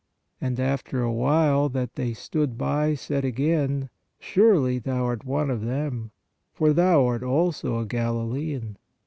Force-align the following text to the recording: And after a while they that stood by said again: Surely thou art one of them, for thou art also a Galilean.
And 0.41 0.59
after 0.59 1.03
a 1.03 1.13
while 1.13 1.69
they 1.69 1.85
that 1.93 2.15
stood 2.17 2.57
by 2.57 2.95
said 2.95 3.23
again: 3.23 3.91
Surely 4.17 4.79
thou 4.79 5.05
art 5.05 5.25
one 5.25 5.51
of 5.51 5.61
them, 5.61 6.09
for 6.51 6.73
thou 6.73 7.05
art 7.05 7.21
also 7.21 7.77
a 7.77 7.85
Galilean. 7.85 8.77